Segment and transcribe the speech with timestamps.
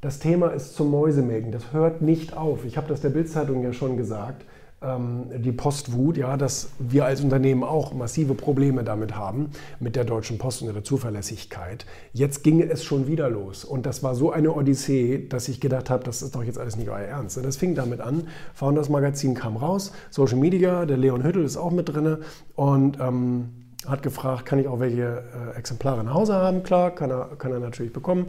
[0.00, 1.52] das Thema ist zum Mäusemelken.
[1.52, 2.64] Das hört nicht auf.
[2.64, 4.44] Ich habe das der Bildzeitung ja schon gesagt.
[4.82, 10.04] Ähm, die Postwut, ja, dass wir als Unternehmen auch massive Probleme damit haben, mit der
[10.04, 11.84] Deutschen Post und der Zuverlässigkeit.
[12.14, 13.66] Jetzt ging es schon wieder los.
[13.66, 16.76] Und das war so eine Odyssee, dass ich gedacht habe, das ist doch jetzt alles
[16.76, 17.36] nicht euer Ernst.
[17.36, 18.26] Und das fing damit an.
[18.54, 22.16] Founders Magazin kam raus, Social Media, der Leon Hüttel ist auch mit drin.
[22.54, 25.24] Und ähm, hat gefragt, kann ich auch welche
[25.54, 26.62] äh, Exemplare nach Hause haben?
[26.62, 28.26] Klar, kann er, kann er natürlich bekommen.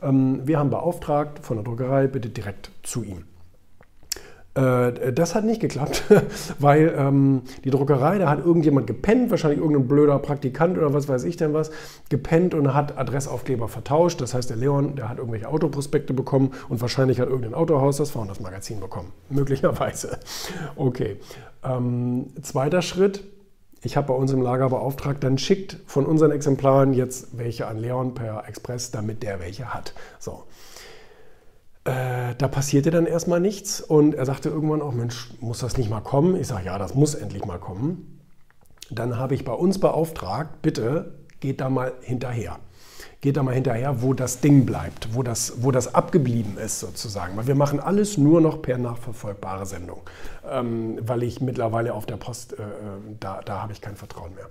[0.00, 3.24] Ähm, wir haben beauftragt von der Druckerei, bitte direkt zu ihm.
[4.54, 6.04] Äh, das hat nicht geklappt,
[6.58, 11.24] weil ähm, die Druckerei, da hat irgendjemand gepennt, wahrscheinlich irgendein blöder Praktikant oder was weiß
[11.24, 11.70] ich denn was,
[12.10, 14.20] gepennt und hat Adressaufkleber vertauscht.
[14.20, 18.10] Das heißt, der Leon, der hat irgendwelche Autoprospekte bekommen und wahrscheinlich hat irgendein Autohaus das
[18.10, 19.12] Founders-Magazin bekommen.
[19.30, 20.18] Möglicherweise.
[20.76, 21.16] Okay.
[21.64, 23.24] Ähm, zweiter Schritt,
[23.82, 27.78] ich habe bei uns im Lager beauftragt, dann schickt von unseren Exemplaren jetzt welche an
[27.78, 29.92] Leon per Express, damit der welche hat.
[30.18, 30.44] So.
[31.84, 35.90] Äh, da passierte dann erstmal nichts und er sagte irgendwann auch, Mensch, muss das nicht
[35.90, 36.36] mal kommen?
[36.36, 38.20] Ich sage, ja, das muss endlich mal kommen.
[38.90, 42.60] Dann habe ich bei uns beauftragt, bitte geht da mal hinterher
[43.22, 47.36] geht da mal hinterher, wo das Ding bleibt, wo das, wo das abgeblieben ist sozusagen.
[47.36, 50.02] Weil wir machen alles nur noch per nachverfolgbare Sendung,
[50.50, 52.66] ähm, weil ich mittlerweile auf der Post, äh, äh,
[53.20, 54.48] da, da habe ich kein Vertrauen mehr.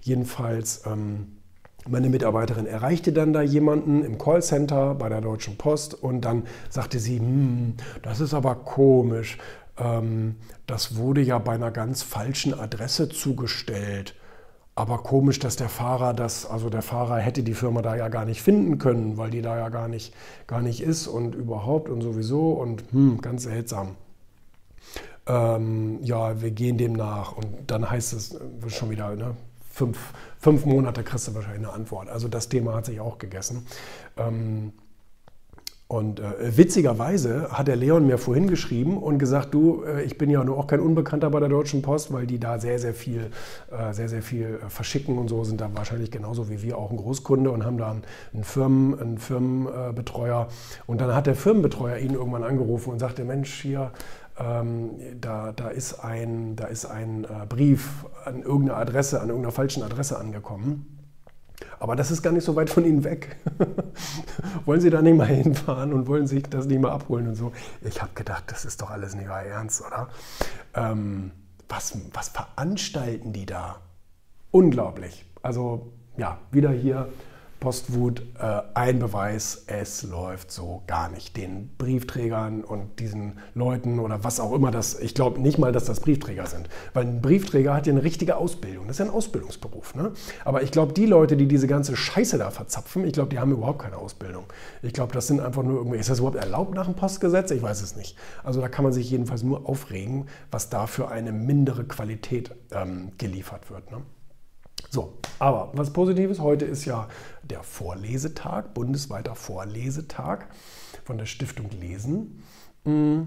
[0.00, 0.82] Jedenfalls...
[0.86, 1.38] Ähm,
[1.86, 6.98] meine Mitarbeiterin erreichte dann da jemanden im Callcenter bei der Deutschen Post und dann sagte
[6.98, 9.36] sie, hm, das ist aber komisch,
[9.76, 14.14] ähm, das wurde ja bei einer ganz falschen Adresse zugestellt.
[14.76, 18.24] Aber komisch, dass der Fahrer das, also der Fahrer hätte die Firma da ja gar
[18.24, 20.12] nicht finden können, weil die da ja gar nicht,
[20.48, 23.94] gar nicht ist und überhaupt und sowieso und hm, ganz seltsam.
[25.26, 29.36] Ähm, ja, wir gehen dem nach und dann heißt es äh, schon wieder, ne,
[29.70, 32.08] fünf, fünf Monate kriegst du wahrscheinlich eine Antwort.
[32.08, 33.66] Also das Thema hat sich auch gegessen.
[34.16, 34.72] Ähm,
[35.86, 40.30] und äh, witzigerweise hat der Leon mir vorhin geschrieben und gesagt, du, äh, ich bin
[40.30, 43.30] ja nur auch kein Unbekannter bei der Deutschen Post, weil die da sehr, sehr viel,
[43.70, 46.90] äh, sehr, sehr viel äh, verschicken und so, sind da wahrscheinlich genauso wie wir auch
[46.90, 50.48] ein Großkunde und haben da einen, einen, Firmen, einen Firmenbetreuer.
[50.86, 53.92] Und dann hat der Firmenbetreuer ihn irgendwann angerufen und sagte, Mensch, hier,
[54.38, 59.52] ähm, da, da ist ein, da ist ein äh, Brief an irgendeine Adresse, an irgendeiner
[59.52, 61.03] falschen Adresse angekommen.
[61.84, 63.36] Aber das ist gar nicht so weit von Ihnen weg.
[64.64, 67.52] wollen Sie da nicht mal hinfahren und wollen sich das nicht mal abholen und so?
[67.82, 70.08] Ich habe gedacht, das ist doch alles nicht wahr ernst, oder?
[70.72, 71.32] Ähm,
[71.68, 73.82] was, was veranstalten die da?
[74.50, 75.26] Unglaublich.
[75.42, 77.10] Also ja, wieder hier
[77.64, 81.34] Postwut äh, ein Beweis, es läuft so gar nicht.
[81.34, 85.86] Den Briefträgern und diesen Leuten oder was auch immer das, ich glaube nicht mal, dass
[85.86, 86.68] das Briefträger sind.
[86.92, 88.86] Weil ein Briefträger hat ja eine richtige Ausbildung.
[88.86, 89.94] Das ist ja ein Ausbildungsberuf.
[89.94, 90.12] Ne?
[90.44, 93.52] Aber ich glaube, die Leute, die diese ganze Scheiße da verzapfen, ich glaube, die haben
[93.52, 94.44] überhaupt keine Ausbildung.
[94.82, 97.50] Ich glaube, das sind einfach nur irgendwie, ist das überhaupt erlaubt nach dem Postgesetz?
[97.50, 98.18] Ich weiß es nicht.
[98.42, 103.12] Also da kann man sich jedenfalls nur aufregen, was da für eine mindere Qualität ähm,
[103.16, 103.90] geliefert wird.
[103.90, 104.02] Ne?
[104.90, 107.08] So, aber was Positives, heute ist ja
[107.42, 110.46] der Vorlesetag, bundesweiter Vorlesetag
[111.04, 112.42] von der Stiftung Lesen.
[112.84, 113.22] Mm.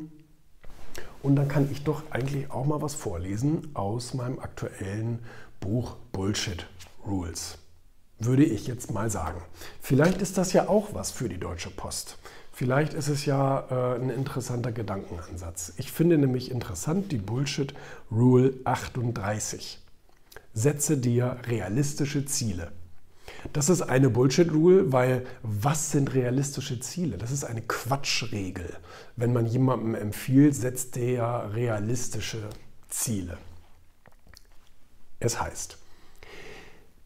[1.23, 5.19] Und dann kann ich doch eigentlich auch mal was vorlesen aus meinem aktuellen
[5.59, 6.67] Buch Bullshit
[7.05, 7.57] Rules.
[8.19, 9.41] Würde ich jetzt mal sagen.
[9.81, 12.17] Vielleicht ist das ja auch was für die Deutsche Post.
[12.51, 15.73] Vielleicht ist es ja äh, ein interessanter Gedankenansatz.
[15.77, 17.75] Ich finde nämlich interessant die Bullshit
[18.09, 19.79] Rule 38
[20.57, 22.71] setze dir realistische Ziele.
[23.53, 27.17] Das ist eine Bullshit-Rule, weil was sind realistische Ziele?
[27.17, 28.75] Das ist eine Quatschregel.
[29.15, 32.49] Wenn man jemandem empfiehlt, setzt der realistische
[32.89, 33.37] Ziele.
[35.19, 35.77] Es heißt,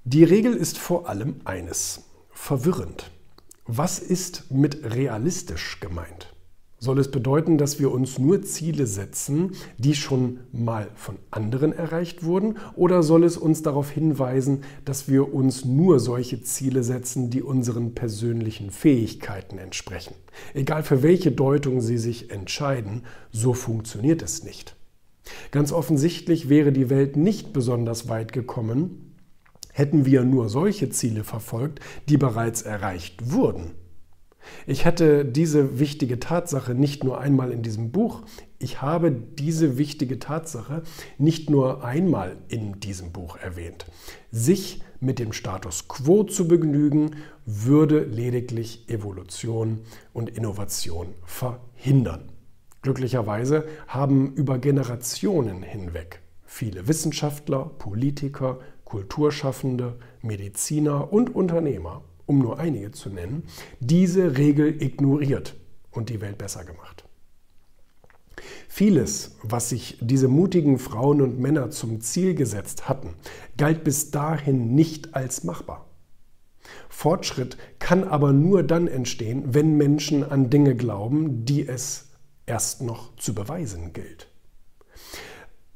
[0.05, 3.11] die Regel ist vor allem eines, verwirrend.
[3.65, 6.30] Was ist mit realistisch gemeint?
[6.83, 12.23] Soll es bedeuten, dass wir uns nur Ziele setzen, die schon mal von anderen erreicht
[12.23, 12.57] wurden?
[12.75, 17.93] Oder soll es uns darauf hinweisen, dass wir uns nur solche Ziele setzen, die unseren
[17.93, 20.15] persönlichen Fähigkeiten entsprechen?
[20.55, 24.75] Egal für welche Deutung Sie sich entscheiden, so funktioniert es nicht.
[25.51, 29.13] Ganz offensichtlich wäre die Welt nicht besonders weit gekommen,
[29.71, 31.79] hätten wir nur solche Ziele verfolgt,
[32.09, 33.75] die bereits erreicht wurden.
[34.65, 38.23] Ich hatte diese wichtige Tatsache nicht nur einmal in diesem Buch,
[38.59, 40.83] ich habe diese wichtige Tatsache
[41.17, 43.85] nicht nur einmal in diesem Buch erwähnt.
[44.31, 47.15] Sich mit dem Status quo zu begnügen,
[47.45, 49.81] würde lediglich Evolution
[50.13, 52.29] und Innovation verhindern.
[52.83, 62.91] Glücklicherweise haben über Generationen hinweg viele Wissenschaftler, Politiker, Kulturschaffende, Mediziner und Unternehmer um nur einige
[62.91, 63.43] zu nennen,
[63.79, 65.55] diese Regel ignoriert
[65.91, 67.05] und die Welt besser gemacht.
[68.67, 73.15] Vieles, was sich diese mutigen Frauen und Männer zum Ziel gesetzt hatten,
[73.57, 75.87] galt bis dahin nicht als machbar.
[76.89, 82.11] Fortschritt kann aber nur dann entstehen, wenn Menschen an Dinge glauben, die es
[82.45, 84.30] erst noch zu beweisen gilt.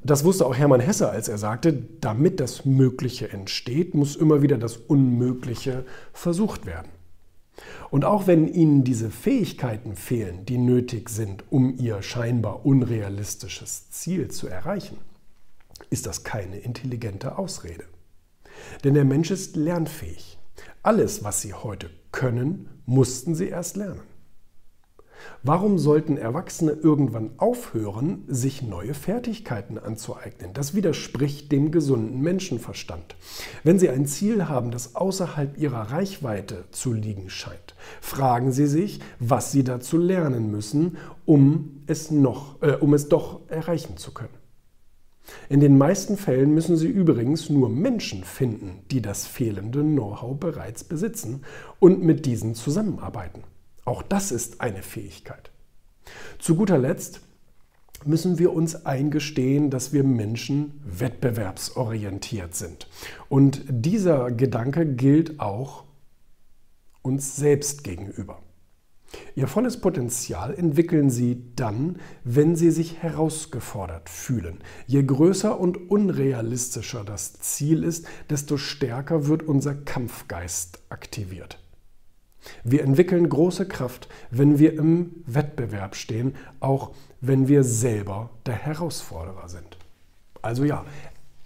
[0.06, 4.60] Das wusste auch Hermann Hesse, als er sagte, damit das Mögliche entsteht, muss immer wieder
[4.60, 6.92] das Unmögliche versucht werden.
[7.90, 14.30] Und auch wenn Ihnen diese Fähigkeiten fehlen, die nötig sind, um Ihr scheinbar unrealistisches Ziel
[14.30, 14.98] zu erreichen,
[15.90, 17.86] ist das keine intelligente Ausrede.
[18.84, 20.38] Denn der Mensch ist lernfähig.
[20.84, 24.02] Alles, was Sie heute können, mussten Sie erst lernen.
[25.44, 30.54] Warum sollten Erwachsene irgendwann aufhören, sich neue Fertigkeiten anzueignen?
[30.54, 33.16] Das widerspricht dem gesunden Menschenverstand.
[33.64, 39.00] Wenn Sie ein Ziel haben, das außerhalb Ihrer Reichweite zu liegen scheint, fragen Sie sich,
[39.20, 44.46] was Sie dazu lernen müssen, um es, noch, äh, um es doch erreichen zu können.
[45.50, 50.84] In den meisten Fällen müssen Sie übrigens nur Menschen finden, die das fehlende Know-how bereits
[50.84, 51.42] besitzen
[51.80, 53.44] und mit diesen zusammenarbeiten.
[53.86, 55.52] Auch das ist eine Fähigkeit.
[56.40, 57.22] Zu guter Letzt
[58.04, 62.88] müssen wir uns eingestehen, dass wir Menschen wettbewerbsorientiert sind.
[63.30, 65.86] Und dieser Gedanke gilt auch
[67.02, 68.42] uns selbst gegenüber.
[69.36, 74.60] Ihr volles Potenzial entwickeln Sie dann, wenn Sie sich herausgefordert fühlen.
[74.88, 81.60] Je größer und unrealistischer das Ziel ist, desto stärker wird unser Kampfgeist aktiviert.
[82.64, 89.50] Wir entwickeln große Kraft, wenn wir im Wettbewerb stehen, auch wenn wir selber der Herausforderer
[89.50, 89.78] sind.
[90.42, 90.86] Also ja,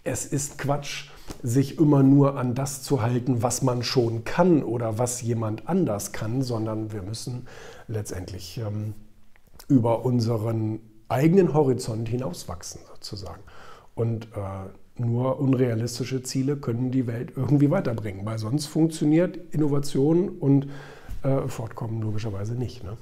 [0.03, 1.09] es ist Quatsch,
[1.43, 6.11] sich immer nur an das zu halten, was man schon kann oder was jemand anders
[6.11, 7.47] kann, sondern wir müssen
[7.87, 8.93] letztendlich ähm,
[9.67, 13.41] über unseren eigenen Horizont hinauswachsen sozusagen.
[13.95, 14.69] Und äh,
[14.99, 20.67] nur unrealistische Ziele können die Welt irgendwie weiterbringen, weil sonst funktioniert Innovation und
[21.23, 22.83] äh, Fortkommen logischerweise nicht.
[22.83, 22.97] Ne?